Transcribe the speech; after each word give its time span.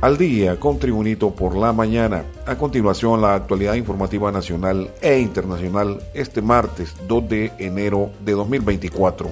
al 0.00 0.16
día 0.16 0.60
con 0.60 0.78
Tribunito 0.78 1.30
por 1.30 1.56
la 1.56 1.72
mañana. 1.72 2.24
A 2.46 2.56
continuación, 2.56 3.20
la 3.20 3.34
actualidad 3.34 3.74
informativa 3.74 4.30
nacional 4.30 4.92
e 5.00 5.18
internacional 5.18 6.00
este 6.14 6.40
martes 6.40 6.94
2 7.08 7.28
de 7.28 7.52
enero 7.58 8.10
de 8.24 8.32
2024. 8.32 9.28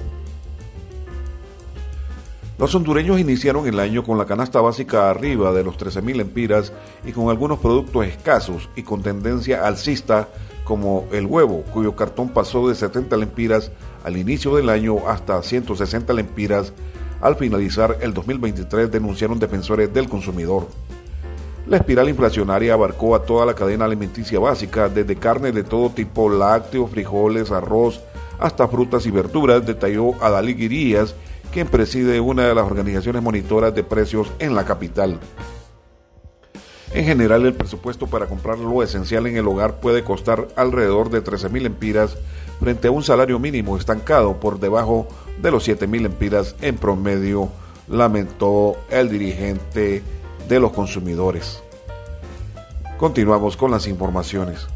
Los 2.57 2.73
hondureños 2.73 3.19
iniciaron 3.19 3.67
el 3.67 3.79
año 3.79 4.03
con 4.03 4.17
la 4.17 4.25
canasta 4.25 4.59
básica 4.59 5.09
arriba 5.09 5.53
de 5.53 5.63
los 5.63 5.77
13.000 5.77 6.21
empiras 6.21 6.73
y 7.05 7.11
con 7.11 7.29
algunos 7.29 7.59
productos 7.59 8.07
escasos 8.07 8.67
y 8.75 8.81
con 8.81 9.03
tendencia 9.03 9.65
alcista 9.65 10.27
como 10.63 11.05
el 11.11 11.27
huevo, 11.27 11.63
cuyo 11.71 11.95
cartón 11.95 12.29
pasó 12.29 12.67
de 12.67 12.75
70 12.75 13.15
lempiras 13.15 13.71
al 14.03 14.17
inicio 14.17 14.55
del 14.55 14.69
año 14.69 15.07
hasta 15.07 15.41
160 15.41 16.11
lempiras 16.11 16.73
al 17.21 17.35
finalizar 17.35 17.97
el 18.01 18.13
2023, 18.13 18.91
denunciaron 18.91 19.39
defensores 19.39 19.93
del 19.93 20.09
consumidor. 20.09 20.67
La 21.67 21.77
espiral 21.77 22.07
inflacionaria 22.07 22.73
abarcó 22.73 23.15
a 23.15 23.23
toda 23.23 23.45
la 23.45 23.53
cadena 23.53 23.85
alimenticia 23.85 24.39
básica, 24.39 24.87
desde 24.87 25.17
carne 25.17 25.51
de 25.51 25.63
todo 25.63 25.89
tipo, 25.89 26.29
lácteos, 26.29 26.89
frijoles, 26.89 27.51
arroz, 27.51 28.01
hasta 28.39 28.67
frutas 28.67 29.05
y 29.05 29.11
verduras, 29.11 29.65
detalló 29.65 30.21
Adalí 30.23 30.53
Guirías, 30.53 31.15
quien 31.51 31.67
preside 31.67 32.19
una 32.19 32.47
de 32.47 32.55
las 32.55 32.65
organizaciones 32.65 33.21
monitoras 33.21 33.73
de 33.75 33.83
precios 33.83 34.31
en 34.39 34.55
la 34.55 34.63
capital. 34.63 35.19
En 36.93 37.03
general, 37.03 37.45
el 37.45 37.53
presupuesto 37.53 38.07
para 38.07 38.27
comprar 38.27 38.59
lo 38.59 38.81
esencial 38.81 39.27
en 39.27 39.35
el 39.35 39.47
hogar 39.47 39.79
puede 39.81 40.03
costar 40.03 40.47
alrededor 40.55 41.09
de 41.09 41.23
13.000 41.23 41.65
empiras 41.65 42.17
frente 42.59 42.87
a 42.87 42.91
un 42.91 43.03
salario 43.03 43.39
mínimo 43.39 43.77
estancado 43.77 44.39
por 44.39 44.59
debajo 44.59 45.07
de 45.41 45.51
los 45.51 45.67
7.000 45.67 46.05
empiras 46.05 46.55
en 46.61 46.77
promedio, 46.77 47.49
lamentó 47.87 48.75
el 48.89 49.09
dirigente 49.09 50.03
de 50.47 50.59
los 50.59 50.71
consumidores. 50.71 51.61
Continuamos 52.97 53.55
con 53.55 53.71
las 53.71 53.87
informaciones. 53.87 54.67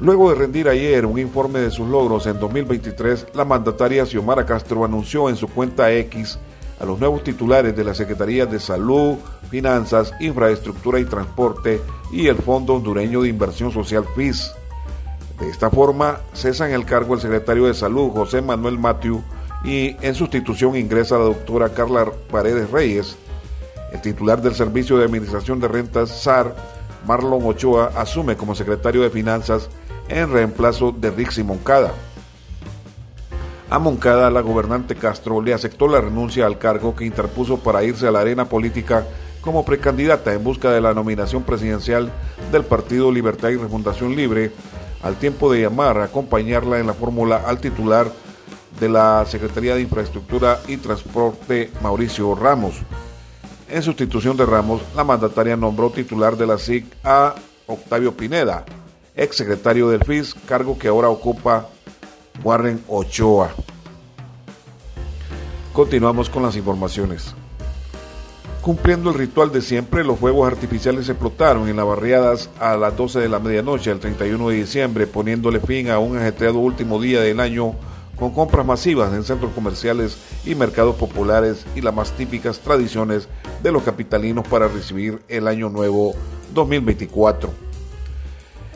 Luego 0.00 0.30
de 0.30 0.36
rendir 0.36 0.68
ayer 0.68 1.06
un 1.06 1.18
informe 1.18 1.58
de 1.58 1.70
sus 1.70 1.88
logros 1.88 2.26
en 2.26 2.38
2023, 2.38 3.28
la 3.34 3.44
mandataria 3.44 4.06
Xiomara 4.06 4.46
Castro 4.46 4.84
anunció 4.84 5.28
en 5.28 5.34
su 5.34 5.48
cuenta 5.48 5.90
X 5.92 6.38
a 6.78 6.84
los 6.84 7.00
nuevos 7.00 7.24
titulares 7.24 7.76
de 7.76 7.82
la 7.82 7.94
Secretaría 7.94 8.46
de 8.46 8.60
Salud, 8.60 9.16
Finanzas, 9.50 10.12
Infraestructura 10.20 11.00
y 11.00 11.04
Transporte 11.04 11.80
y 12.12 12.28
el 12.28 12.36
Fondo 12.36 12.74
Hondureño 12.74 13.22
de 13.22 13.28
Inversión 13.28 13.72
Social 13.72 14.04
FIS. 14.14 14.52
De 15.40 15.48
esta 15.48 15.70
forma, 15.70 16.20
cesan 16.32 16.72
el 16.72 16.84
cargo 16.84 17.14
el 17.14 17.20
secretario 17.20 17.66
de 17.66 17.74
Salud, 17.74 18.10
José 18.10 18.42
Manuel 18.42 18.78
Matiu, 18.78 19.22
y 19.64 19.96
en 20.00 20.14
sustitución 20.14 20.76
ingresa 20.76 21.18
la 21.18 21.24
doctora 21.24 21.68
Carla 21.70 22.10
Paredes 22.30 22.70
Reyes. 22.70 23.16
El 23.92 24.00
titular 24.00 24.42
del 24.42 24.54
Servicio 24.54 24.98
de 24.98 25.04
Administración 25.04 25.60
de 25.60 25.68
Rentas, 25.68 26.10
SAR, 26.10 26.54
Marlon 27.06 27.44
Ochoa, 27.44 27.92
asume 27.96 28.36
como 28.36 28.54
secretario 28.54 29.02
de 29.02 29.10
Finanzas 29.10 29.70
en 30.08 30.30
reemplazo 30.32 30.92
de 30.92 31.10
Rixi 31.10 31.42
Moncada. 31.42 31.92
A 33.70 33.78
Moncada, 33.78 34.30
la 34.30 34.40
gobernante 34.40 34.94
Castro 34.94 35.42
le 35.42 35.52
aceptó 35.54 35.88
la 35.88 36.00
renuncia 36.00 36.46
al 36.46 36.58
cargo 36.58 36.96
que 36.96 37.04
interpuso 37.04 37.58
para 37.58 37.84
irse 37.84 38.08
a 38.08 38.10
la 38.10 38.20
arena 38.20 38.46
política 38.46 39.06
como 39.42 39.64
precandidata 39.64 40.32
en 40.32 40.42
busca 40.42 40.70
de 40.70 40.80
la 40.80 40.94
nominación 40.94 41.42
presidencial 41.42 42.10
del 42.50 42.64
Partido 42.64 43.12
Libertad 43.12 43.50
y 43.50 43.56
Refundación 43.56 44.16
Libre, 44.16 44.52
al 45.02 45.16
tiempo 45.16 45.52
de 45.52 45.62
llamar 45.62 45.98
a 45.98 46.04
acompañarla 46.04 46.78
en 46.78 46.86
la 46.86 46.94
fórmula 46.94 47.42
al 47.46 47.60
titular 47.60 48.10
de 48.80 48.88
la 48.88 49.24
Secretaría 49.26 49.74
de 49.74 49.82
Infraestructura 49.82 50.60
y 50.68 50.76
Transporte, 50.76 51.70
Mauricio 51.82 52.34
Ramos. 52.34 52.76
En 53.68 53.82
sustitución 53.82 54.36
de 54.36 54.46
Ramos, 54.46 54.82
la 54.96 55.04
mandataria 55.04 55.56
nombró 55.56 55.90
titular 55.90 56.36
de 56.36 56.46
la 56.46 56.58
SIC 56.58 56.86
a 57.04 57.34
Octavio 57.66 58.16
Pineda, 58.16 58.64
ex 59.14 59.36
secretario 59.36 59.88
del 59.88 60.04
FIS, 60.04 60.34
cargo 60.46 60.78
que 60.78 60.88
ahora 60.88 61.08
ocupa 61.08 61.68
Warren 62.42 62.82
Ochoa. 62.88 63.50
Continuamos 65.72 66.30
con 66.30 66.42
las 66.42 66.56
informaciones. 66.56 67.34
Cumpliendo 68.68 69.08
el 69.08 69.16
ritual 69.16 69.50
de 69.50 69.62
siempre, 69.62 70.04
los 70.04 70.18
fuegos 70.18 70.46
artificiales 70.46 71.08
explotaron 71.08 71.70
en 71.70 71.76
las 71.76 71.86
barriadas 71.86 72.50
a 72.60 72.76
las 72.76 72.94
12 72.94 73.18
de 73.18 73.30
la 73.30 73.38
medianoche 73.38 73.90
el 73.90 73.98
31 73.98 74.50
de 74.50 74.56
diciembre, 74.56 75.06
poniéndole 75.06 75.58
fin 75.58 75.88
a 75.88 75.98
un 75.98 76.18
ajetreado 76.18 76.58
último 76.58 77.00
día 77.00 77.22
del 77.22 77.40
año 77.40 77.76
con 78.16 78.30
compras 78.34 78.66
masivas 78.66 79.14
en 79.14 79.24
centros 79.24 79.52
comerciales 79.54 80.18
y 80.44 80.54
mercados 80.54 80.96
populares 80.96 81.64
y 81.76 81.80
las 81.80 81.94
más 81.94 82.12
típicas 82.12 82.58
tradiciones 82.58 83.26
de 83.62 83.72
los 83.72 83.84
capitalinos 83.84 84.46
para 84.46 84.68
recibir 84.68 85.22
el 85.28 85.48
año 85.48 85.70
nuevo 85.70 86.12
2024. 86.52 87.50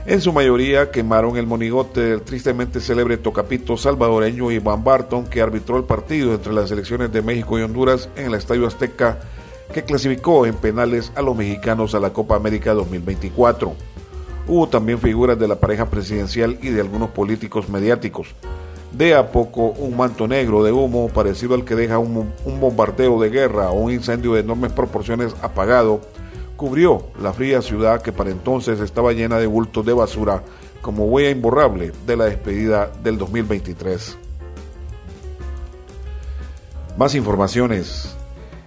En 0.06 0.22
su 0.22 0.32
mayoría 0.32 0.91
quemaron 0.91 1.36
el 1.36 1.47
monigote 1.47 2.00
del 2.00 2.22
tristemente 2.22 2.80
célebre 2.80 3.19
tocapito 3.19 3.76
salvadoreño 3.76 4.50
Iván 4.53 4.84
Barton, 4.84 5.26
que 5.26 5.42
arbitró 5.42 5.76
el 5.76 5.84
partido 5.84 6.32
entre 6.32 6.54
las 6.54 6.70
selecciones 6.70 7.12
de 7.12 7.20
México 7.20 7.59
y 7.59 7.62
Honduras 7.62 8.09
en 8.16 8.28
el 8.28 8.34
Estadio 8.34 8.66
Azteca, 8.66 9.20
que 9.72 9.84
clasificó 9.84 10.47
en 10.47 10.55
penales 10.55 11.12
a 11.16 11.22
los 11.22 11.37
mexicanos 11.37 11.94
a 11.94 12.00
la 12.00 12.12
Copa 12.12 12.37
América 12.37 12.75
2024. 12.75 13.75
Hubo 14.47 14.69
también 14.69 14.99
figuras 14.99 15.38
de 15.38 15.49
la 15.49 15.56
pareja 15.56 15.88
presidencial 15.88 16.59
y 16.62 16.71
de 16.71 16.81
algunos 16.81 17.10
políticos 17.10 17.69
mediáticos. 17.69 18.34
De 18.93 19.15
a 19.15 19.33
poco, 19.33 19.69
un 19.71 19.97
manto 19.97 20.28
negro 20.28 20.62
de 20.62 20.72
humo 20.72 21.09
parecido 21.09 21.55
al 21.55 21.65
que 21.65 21.75
deja 21.75 21.99
un, 21.99 22.31
bombardeo 22.60 23.21
de 23.21 23.31
guerra 23.31 23.71
o 23.71 23.81
un 23.81 23.93
incendio 23.93 24.34
de 24.34 24.41
enormes 24.41 24.72
proporciones 24.72 25.34
apagado 25.41 26.00
cubrió 26.56 27.06
la 27.21 27.33
fría 27.33 27.62
ciudad 27.62 28.03
que 28.03 28.12
para 28.12 28.31
entonces 28.31 28.78
estaba 28.81 29.12
llena 29.12 29.39
de 29.39 29.47
bultos 29.47 29.84
de 29.84 29.94
basura 29.94 30.43
como 30.83 31.06
huella 31.06 31.31
imborrable 31.31 31.93
de 32.06 32.16
la 32.16 32.27
despedida 32.27 32.93
del 33.03 33.16
2023. 33.16 34.19
Más 36.99 37.15
informaciones. 37.15 38.15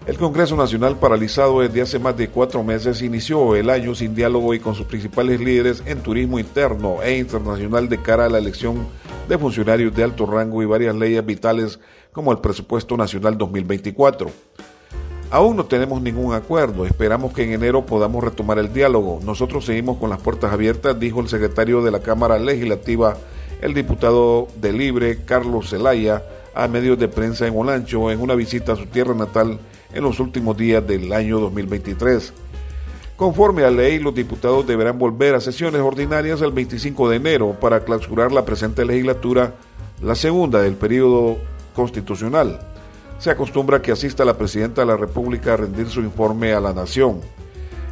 El 0.05 0.19
Congreso 0.19 0.55
Nacional, 0.55 0.97
paralizado 0.99 1.61
desde 1.61 1.81
hace 1.81 1.97
más 1.97 2.16
de 2.16 2.27
cuatro 2.27 2.63
meses, 2.63 3.01
inició 3.01 3.55
el 3.55 3.71
año 3.71 3.95
sin 3.95 4.13
diálogo 4.13 4.53
y 4.53 4.59
con 4.59 4.75
sus 4.75 4.85
principales 4.85 5.39
líderes 5.39 5.81
en 5.88 6.03
turismo 6.03 6.38
interno 6.38 7.01
e 7.01 7.17
internacional 7.17 7.89
de 7.89 7.99
cara 7.99 8.25
a 8.25 8.29
la 8.29 8.38
elección 8.38 8.85
de 9.27 9.35
funcionarios 9.39 9.95
de 9.95 10.03
alto 10.03 10.27
rango 10.27 10.61
y 10.61 10.67
varias 10.67 10.95
leyes 10.95 11.25
vitales 11.25 11.79
como 12.11 12.31
el 12.31 12.38
Presupuesto 12.38 12.95
Nacional 12.95 13.35
2024. 13.35 14.29
Aún 15.31 15.57
no 15.57 15.66
tenemos 15.66 15.99
ningún 16.03 16.35
acuerdo, 16.35 16.85
esperamos 16.85 17.33
que 17.33 17.43
en 17.43 17.53
enero 17.53 17.87
podamos 17.87 18.23
retomar 18.23 18.59
el 18.59 18.72
diálogo. 18.72 19.19
Nosotros 19.23 19.66
seguimos 19.66 19.97
con 19.97 20.11
las 20.11 20.22
puertas 20.22 20.53
abiertas, 20.53 20.99
dijo 20.99 21.19
el 21.19 21.29
secretario 21.29 21.81
de 21.81 21.89
la 21.89 22.01
Cámara 22.01 22.37
Legislativa, 22.37 23.17
el 23.59 23.73
diputado 23.73 24.49
de 24.61 24.72
Libre, 24.72 25.23
Carlos 25.25 25.72
Zelaya, 25.72 26.23
a 26.53 26.67
medios 26.67 26.99
de 26.99 27.07
prensa 27.07 27.47
en 27.47 27.57
Olancho 27.57 28.11
en 28.11 28.22
una 28.22 28.35
visita 28.35 28.73
a 28.73 28.75
su 28.75 28.85
tierra 28.85 29.16
natal 29.16 29.59
en 29.95 30.03
los 30.03 30.19
últimos 30.19 30.56
días 30.56 30.85
del 30.85 31.11
año 31.11 31.39
2023. 31.39 32.33
Conforme 33.16 33.63
a 33.63 33.72
ley, 33.72 33.97
los 33.97 34.13
diputados 34.13 34.67
deberán 34.67 35.00
volver 35.00 35.33
a 35.33 35.41
sesiones 35.41 35.81
ordinarias 35.81 36.41
el 36.41 36.51
25 36.51 37.09
de 37.09 37.16
enero 37.16 37.57
para 37.59 37.83
clausurar 37.83 38.31
la 38.31 38.45
presente 38.45 38.85
legislatura, 38.85 39.55
la 40.03 40.13
segunda 40.13 40.61
del 40.61 40.75
periodo 40.75 41.38
constitucional 41.73 42.59
se 43.19 43.31
acostumbra 43.31 43.81
que 43.81 43.91
asista 43.91 44.25
la 44.25 44.38
presidenta 44.38 44.81
de 44.81 44.88
la 44.88 44.97
República 44.97 45.53
a 45.53 45.57
rendir 45.57 45.88
su 45.88 46.01
informe 46.01 46.53
a 46.53 46.59
la 46.59 46.73
Nación. 46.73 47.22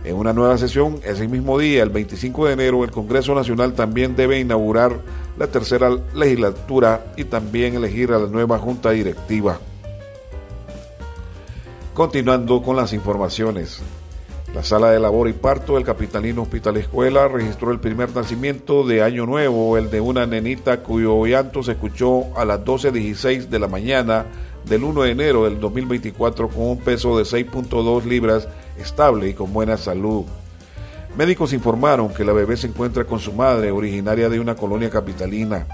En 0.03 0.15
una 0.15 0.33
nueva 0.33 0.57
sesión, 0.57 0.99
ese 1.03 1.27
mismo 1.27 1.57
día, 1.57 1.81
el 1.81 1.89
25 1.89 2.47
de 2.47 2.53
enero, 2.53 2.83
el 2.83 2.91
Congreso 2.91 3.33
Nacional 3.33 3.73
también 3.73 4.17
debe 4.17 4.39
inaugurar 4.39 4.99
la 5.37 5.47
tercera 5.47 5.89
legislatura 6.13 7.13
y 7.15 7.23
también 7.23 7.75
elegir 7.75 8.11
a 8.11 8.19
la 8.19 8.27
nueva 8.27 8.59
Junta 8.59 8.91
Directiva. 8.91 9.59
Continuando 11.93 12.63
con 12.63 12.75
las 12.75 12.91
informaciones. 12.91 13.79
La 14.55 14.63
sala 14.63 14.89
de 14.89 14.99
labor 14.99 15.29
y 15.29 15.33
parto 15.33 15.75
del 15.75 15.83
Capitalino 15.83 16.41
Hospital 16.41 16.77
Escuela 16.77 17.27
registró 17.27 17.71
el 17.71 17.79
primer 17.79 18.15
nacimiento 18.15 18.83
de 18.83 19.03
Año 19.03 19.27
Nuevo, 19.27 19.77
el 19.77 19.91
de 19.91 20.01
una 20.01 20.25
nenita 20.25 20.81
cuyo 20.81 21.23
llanto 21.27 21.61
se 21.61 21.73
escuchó 21.73 22.35
a 22.35 22.45
las 22.45 22.61
12.16 22.61 23.47
de 23.47 23.59
la 23.59 23.67
mañana 23.67 24.25
del 24.65 24.83
1 24.83 25.03
de 25.03 25.11
enero 25.11 25.43
del 25.43 25.59
2024 25.59 26.49
con 26.49 26.63
un 26.63 26.79
peso 26.79 27.15
de 27.15 27.25
6.2 27.25 28.05
libras 28.05 28.47
estable 28.79 29.29
y 29.29 29.33
con 29.35 29.53
buena 29.53 29.77
salud. 29.77 30.25
Médicos 31.15 31.53
informaron 31.53 32.11
que 32.11 32.25
la 32.25 32.33
bebé 32.33 32.57
se 32.57 32.65
encuentra 32.65 33.05
con 33.05 33.19
su 33.19 33.33
madre, 33.33 33.69
originaria 33.69 34.29
de 34.29 34.39
una 34.39 34.55
colonia 34.55 34.89
capitalina. 34.89 35.67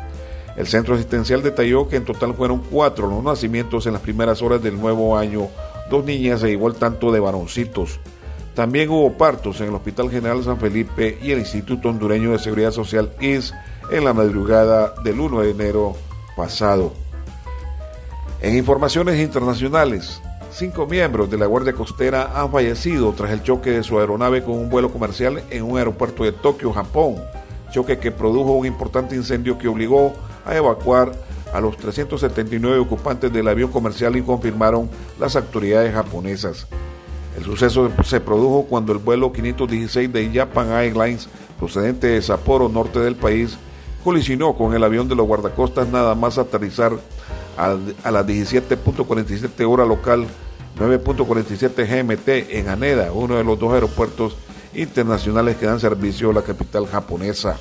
El 0.57 0.67
centro 0.67 0.95
asistencial 0.95 1.41
detalló 1.41 1.87
que 1.87 1.95
en 1.95 2.03
total 2.03 2.33
fueron 2.33 2.59
cuatro 2.59 3.07
los 3.07 3.23
nacimientos 3.23 3.85
en 3.85 3.93
las 3.93 4.01
primeras 4.01 4.41
horas 4.41 4.61
del 4.61 4.77
nuevo 4.77 5.17
año, 5.17 5.47
dos 5.89 6.05
niñas 6.05 6.43
e 6.43 6.51
igual 6.51 6.75
tanto 6.75 7.11
de 7.11 7.19
varoncitos. 7.19 7.99
También 8.55 8.89
hubo 8.89 9.17
partos 9.17 9.61
en 9.61 9.67
el 9.67 9.75
Hospital 9.75 10.09
General 10.09 10.43
San 10.43 10.59
Felipe 10.59 11.17
y 11.21 11.31
el 11.31 11.39
Instituto 11.39 11.89
Hondureño 11.89 12.31
de 12.31 12.39
Seguridad 12.39 12.71
Social 12.71 13.11
IS 13.21 13.53
en 13.91 14.03
la 14.03 14.13
madrugada 14.13 14.93
del 15.03 15.19
1 15.19 15.41
de 15.41 15.51
enero 15.51 15.95
pasado. 16.35 16.93
En 18.41 18.55
informaciones 18.55 19.19
internacionales, 19.19 20.21
Cinco 20.51 20.87
miembros 20.87 21.29
de 21.29 21.37
la 21.37 21.45
Guardia 21.45 21.73
Costera 21.73 22.31
han 22.33 22.51
fallecido 22.51 23.13
tras 23.13 23.31
el 23.31 23.43
choque 23.43 23.69
de 23.69 23.83
su 23.83 23.99
aeronave 23.99 24.43
con 24.43 24.55
un 24.55 24.69
vuelo 24.69 24.91
comercial 24.91 25.43
en 25.51 25.63
un 25.63 25.77
aeropuerto 25.77 26.23
de 26.23 26.31
Tokio, 26.31 26.73
Japón. 26.73 27.15
Choque 27.71 27.99
que 27.99 28.11
produjo 28.11 28.53
un 28.53 28.65
importante 28.65 29.15
incendio 29.15 29.59
que 29.59 29.67
obligó 29.67 30.13
a 30.45 30.55
evacuar 30.55 31.11
a 31.53 31.59
los 31.59 31.77
379 31.77 32.79
ocupantes 32.79 33.31
del 33.31 33.47
avión 33.47 33.71
comercial 33.71 34.15
y 34.15 34.21
confirmaron 34.21 34.89
las 35.19 35.35
autoridades 35.35 35.93
japonesas. 35.93 36.67
El 37.37 37.43
suceso 37.43 37.91
se 38.03 38.19
produjo 38.19 38.65
cuando 38.65 38.91
el 38.91 38.97
vuelo 38.97 39.31
516 39.31 40.11
de 40.11 40.31
Japan 40.33 40.71
Airlines, 40.71 41.29
procedente 41.57 42.07
de 42.07 42.21
Sapporo, 42.21 42.69
norte 42.69 42.99
del 42.99 43.15
país, 43.15 43.57
colisionó 44.03 44.55
con 44.55 44.73
el 44.73 44.83
avión 44.83 45.07
de 45.07 45.15
los 45.15 45.27
guardacostas 45.27 45.87
nada 45.87 46.15
más 46.15 46.37
aterrizar 46.37 46.93
a, 47.57 48.11
las 48.11 48.25
17.47 48.25 49.69
hora 49.69 49.85
local 49.85 50.25
9.47 50.77 51.85
GMT 51.85 52.53
en 52.55 52.69
Haneda, 52.69 53.11
uno 53.11 53.35
de 53.35 53.43
los 53.43 53.59
dos 53.59 53.73
aeropuertos 53.73 54.37
internacionales 54.73 55.57
que 55.57 55.65
dan 55.65 55.79
servicio 55.79 56.29
a 56.29 56.33
la 56.33 56.41
capital 56.41 56.87
japonesa. 56.87 57.59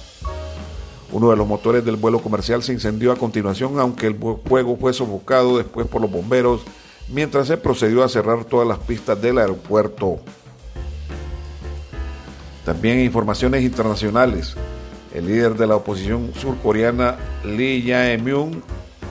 Uno 1.10 1.30
de 1.30 1.36
los 1.36 1.46
motores 1.46 1.84
del 1.84 1.96
vuelo 1.96 2.20
comercial 2.20 2.62
se 2.62 2.72
incendió 2.72 3.12
a 3.12 3.16
continuación, 3.16 3.78
aunque 3.80 4.06
el 4.08 4.16
fuego 4.44 4.76
fue 4.76 4.92
sofocado 4.92 5.56
después 5.56 5.86
por 5.86 6.02
los 6.02 6.10
bomberos, 6.10 6.62
mientras 7.08 7.46
se 7.46 7.56
procedió 7.56 8.04
a 8.04 8.08
cerrar 8.08 8.44
todas 8.44 8.68
las 8.68 8.78
pistas 8.78 9.20
del 9.20 9.38
aeropuerto. 9.38 10.18
También 12.66 13.00
informaciones 13.00 13.62
internacionales. 13.62 14.54
El 15.14 15.26
líder 15.26 15.54
de 15.54 15.66
la 15.66 15.76
oposición 15.76 16.32
surcoreana 16.34 17.16
Lee 17.42 17.82
Jae-myung 17.86 18.60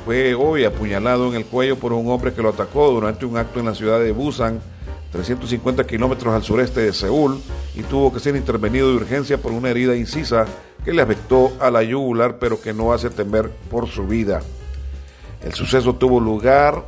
fue 0.05 0.35
hoy 0.35 0.63
apuñalado 0.63 1.27
en 1.29 1.33
el 1.33 1.45
cuello 1.45 1.77
por 1.77 1.91
un 1.93 2.07
hombre 2.11 2.33
que 2.33 2.43
lo 2.43 2.49
atacó 2.49 2.91
durante 2.91 3.25
un 3.25 3.37
acto 3.37 3.59
en 3.59 3.65
la 3.65 3.73
ciudad 3.73 3.99
de 3.99 4.11
Busan, 4.11 4.61
350 5.11 5.87
kilómetros 5.87 6.35
al 6.35 6.43
sureste 6.43 6.81
de 6.81 6.93
Seúl, 6.93 7.41
y 7.75 7.81
tuvo 7.81 8.13
que 8.13 8.19
ser 8.19 8.35
intervenido 8.35 8.89
de 8.89 8.97
urgencia 8.97 9.39
por 9.39 9.51
una 9.51 9.71
herida 9.71 9.95
incisa 9.95 10.45
que 10.83 10.93
le 10.93 11.01
afectó 11.01 11.51
a 11.59 11.69
la 11.69 11.83
yugular, 11.83 12.37
pero 12.39 12.61
que 12.61 12.73
no 12.73 12.93
hace 12.93 13.09
temer 13.09 13.49
por 13.69 13.87
su 13.87 14.07
vida. 14.07 14.41
El 15.43 15.53
suceso 15.53 15.95
tuvo 15.95 16.19
lugar 16.19 16.83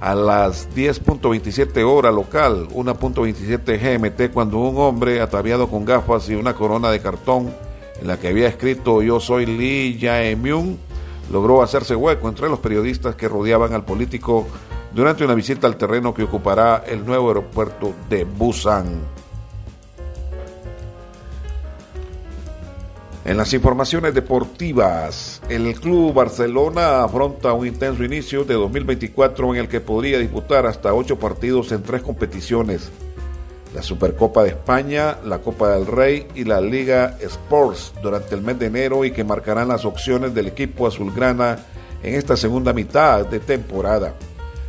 a 0.00 0.14
las 0.14 0.68
10.27 0.74 1.84
hora 1.84 2.10
local, 2.10 2.68
1.27 2.70 3.78
GMT, 3.78 4.32
cuando 4.32 4.58
un 4.58 4.78
hombre 4.78 5.20
ataviado 5.20 5.68
con 5.68 5.84
gafas 5.84 6.28
y 6.30 6.34
una 6.34 6.54
corona 6.54 6.90
de 6.90 7.00
cartón 7.00 7.52
en 8.00 8.06
la 8.06 8.18
que 8.18 8.28
había 8.28 8.48
escrito 8.48 9.02
Yo 9.02 9.20
soy 9.20 9.46
Lee 9.46 9.98
Jae-myung 10.00 10.76
logró 11.30 11.62
hacerse 11.62 11.94
hueco 11.94 12.28
entre 12.28 12.48
los 12.48 12.58
periodistas 12.58 13.14
que 13.14 13.28
rodeaban 13.28 13.72
al 13.72 13.84
político 13.84 14.46
durante 14.92 15.24
una 15.24 15.34
visita 15.34 15.66
al 15.66 15.76
terreno 15.76 16.12
que 16.12 16.24
ocupará 16.24 16.82
el 16.86 17.04
nuevo 17.04 17.28
aeropuerto 17.28 17.92
de 18.08 18.24
Busan. 18.24 19.19
En 23.24 23.36
las 23.36 23.52
informaciones 23.52 24.14
deportivas, 24.14 25.42
el 25.48 25.78
Club 25.78 26.14
Barcelona 26.14 27.04
afronta 27.04 27.52
un 27.52 27.66
intenso 27.66 28.02
inicio 28.02 28.44
de 28.44 28.54
2024 28.54 29.54
en 29.54 29.60
el 29.60 29.68
que 29.68 29.80
podría 29.80 30.18
disputar 30.18 30.66
hasta 30.66 30.94
ocho 30.94 31.18
partidos 31.18 31.70
en 31.72 31.82
tres 31.82 32.02
competiciones 32.02 32.90
la 33.74 33.82
Supercopa 33.82 34.42
de 34.42 34.50
España, 34.50 35.18
la 35.24 35.38
Copa 35.38 35.70
del 35.70 35.86
Rey 35.86 36.26
y 36.34 36.44
la 36.44 36.60
Liga 36.60 37.16
Sports 37.20 37.92
durante 38.02 38.34
el 38.34 38.42
mes 38.42 38.58
de 38.58 38.66
enero 38.66 39.04
y 39.04 39.12
que 39.12 39.24
marcarán 39.24 39.68
las 39.68 39.84
opciones 39.84 40.34
del 40.34 40.48
equipo 40.48 40.86
azulgrana 40.86 41.58
en 42.02 42.14
esta 42.14 42.36
segunda 42.36 42.72
mitad 42.72 43.26
de 43.26 43.38
temporada. 43.38 44.14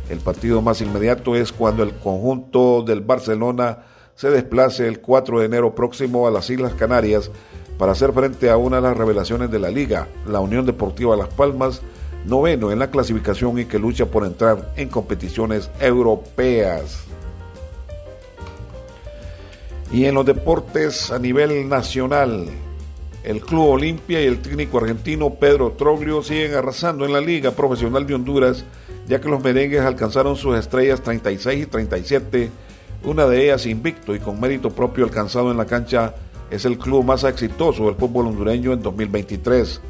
El 0.08 0.18
partido 0.20 0.62
más 0.62 0.80
inmediato 0.80 1.34
es 1.34 1.52
cuando 1.52 1.82
el 1.82 1.94
conjunto 1.94 2.82
del 2.82 3.00
Barcelona 3.00 3.86
se 4.14 4.30
desplace 4.30 4.86
el 4.86 5.00
4 5.00 5.40
de 5.40 5.46
enero 5.46 5.74
próximo 5.74 6.28
a 6.28 6.30
las 6.30 6.48
Islas 6.50 6.74
Canarias 6.74 7.30
para 7.78 7.92
hacer 7.92 8.12
frente 8.12 8.50
a 8.50 8.56
una 8.56 8.76
de 8.76 8.82
las 8.82 8.96
revelaciones 8.96 9.50
de 9.50 9.58
la 9.58 9.70
liga, 9.70 10.08
la 10.26 10.40
Unión 10.40 10.66
Deportiva 10.66 11.16
Las 11.16 11.28
Palmas, 11.28 11.82
noveno 12.24 12.70
en 12.70 12.78
la 12.78 12.90
clasificación 12.90 13.58
y 13.58 13.64
que 13.64 13.78
lucha 13.78 14.06
por 14.06 14.24
entrar 14.24 14.72
en 14.76 14.88
competiciones 14.88 15.70
europeas. 15.80 17.04
Y 19.92 20.06
en 20.06 20.14
los 20.14 20.24
deportes 20.24 21.10
a 21.10 21.18
nivel 21.18 21.68
nacional, 21.68 22.46
el 23.24 23.40
Club 23.40 23.68
Olimpia 23.68 24.22
y 24.22 24.26
el 24.26 24.40
técnico 24.40 24.78
argentino 24.78 25.34
Pedro 25.34 25.72
Troglio 25.72 26.22
siguen 26.22 26.54
arrasando 26.54 27.04
en 27.04 27.12
la 27.12 27.20
Liga 27.20 27.50
Profesional 27.52 28.06
de 28.06 28.14
Honduras, 28.14 28.64
ya 29.06 29.20
que 29.20 29.28
los 29.28 29.42
merengues 29.42 29.82
alcanzaron 29.82 30.36
sus 30.36 30.56
estrellas 30.56 31.02
36 31.02 31.62
y 31.62 31.66
37, 31.66 32.50
una 33.04 33.26
de 33.26 33.44
ellas 33.44 33.66
invicto 33.66 34.14
y 34.14 34.18
con 34.18 34.40
mérito 34.40 34.70
propio 34.70 35.04
alcanzado 35.04 35.50
en 35.50 35.56
la 35.56 35.66
cancha, 35.66 36.14
es 36.52 36.64
el 36.66 36.78
club 36.78 37.04
más 37.04 37.24
exitoso 37.24 37.86
del 37.86 37.94
fútbol 37.94 38.26
hondureño 38.26 38.74
en 38.74 38.82
2023. 38.82 39.80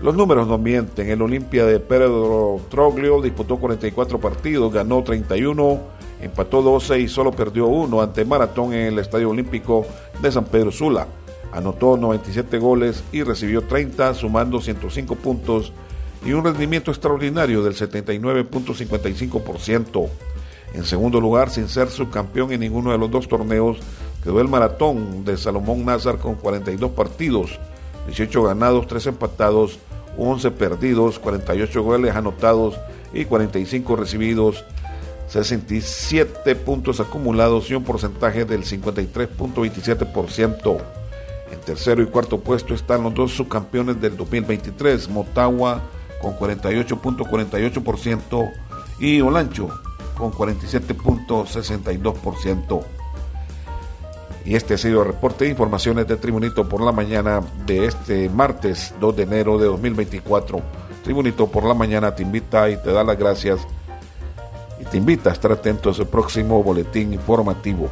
Los 0.00 0.14
números 0.14 0.46
no 0.46 0.56
mienten, 0.56 1.10
el 1.10 1.20
Olimpia 1.20 1.66
de 1.66 1.80
Pedro 1.80 2.60
Troglio 2.70 3.20
disputó 3.20 3.56
44 3.56 4.20
partidos, 4.20 4.72
ganó 4.72 5.02
31, 5.02 5.80
empató 6.22 6.62
12 6.62 7.00
y 7.00 7.08
solo 7.08 7.32
perdió 7.32 7.66
uno 7.66 8.00
ante 8.00 8.24
Maratón 8.24 8.74
en 8.74 8.86
el 8.86 9.00
Estadio 9.00 9.30
Olímpico 9.30 9.84
de 10.22 10.30
San 10.30 10.44
Pedro 10.44 10.70
Sula. 10.70 11.08
Anotó 11.50 11.96
97 11.96 12.58
goles 12.58 13.02
y 13.10 13.24
recibió 13.24 13.62
30, 13.62 14.14
sumando 14.14 14.60
105 14.60 15.16
puntos 15.16 15.72
y 16.24 16.32
un 16.32 16.44
rendimiento 16.44 16.92
extraordinario 16.92 17.64
del 17.64 17.74
79.55%. 17.74 20.08
En 20.74 20.84
segundo 20.84 21.20
lugar, 21.20 21.50
sin 21.50 21.68
ser 21.68 21.88
subcampeón 21.88 22.52
en 22.52 22.60
ninguno 22.60 22.92
de 22.92 22.98
los 22.98 23.10
dos 23.10 23.26
torneos, 23.26 23.78
quedó 24.22 24.40
el 24.40 24.48
maratón 24.48 25.24
de 25.24 25.36
Salomón 25.36 25.84
Nazar 25.84 26.18
con 26.18 26.34
42 26.34 26.90
partidos, 26.92 27.58
18 28.06 28.42
ganados, 28.42 28.86
3 28.86 29.08
empatados, 29.08 29.78
11 30.16 30.50
perdidos, 30.52 31.18
48 31.18 31.82
goles 31.82 32.14
anotados 32.14 32.78
y 33.12 33.24
45 33.24 33.96
recibidos 33.96 34.64
67 35.28 36.56
puntos 36.56 36.98
acumulados 37.00 37.70
y 37.70 37.74
un 37.74 37.84
porcentaje 37.84 38.46
del 38.46 38.64
53.27%. 38.64 40.78
En 41.52 41.60
tercero 41.60 42.02
y 42.02 42.06
cuarto 42.06 42.40
puesto 42.40 42.72
están 42.74 43.02
los 43.02 43.12
dos 43.14 43.32
subcampeones 43.32 44.00
del 44.00 44.16
2023, 44.16 45.10
Motagua 45.10 45.82
con 46.20 46.36
48.48% 46.36 48.50
y 48.98 49.20
Olancho 49.20 49.68
con 50.16 50.32
47.62%. 50.32 52.97
Y 54.48 54.56
este 54.56 54.72
ha 54.72 54.78
sido 54.78 55.02
el 55.02 55.08
reporte 55.08 55.44
de 55.44 55.50
informaciones 55.50 56.08
de 56.08 56.16
Tribunito 56.16 56.66
por 56.66 56.80
la 56.80 56.90
mañana 56.90 57.42
de 57.66 57.84
este 57.84 58.30
martes 58.30 58.94
2 58.98 59.14
de 59.14 59.22
enero 59.24 59.58
de 59.58 59.66
2024. 59.66 60.62
Tribunito 61.04 61.48
por 61.48 61.64
la 61.64 61.74
mañana 61.74 62.14
te 62.14 62.22
invita 62.22 62.70
y 62.70 62.78
te 62.78 62.90
da 62.90 63.04
las 63.04 63.18
gracias 63.18 63.60
y 64.80 64.86
te 64.86 64.96
invita 64.96 65.28
a 65.28 65.34
estar 65.34 65.52
atento 65.52 65.90
a 65.90 65.92
su 65.92 66.06
próximo 66.06 66.62
boletín 66.62 67.12
informativo. 67.12 67.90